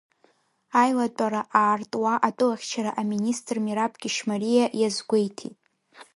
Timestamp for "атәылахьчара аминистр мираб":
2.27-3.93